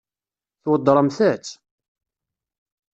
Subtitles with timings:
[0.63, 1.49] Tweddṛemt-tt?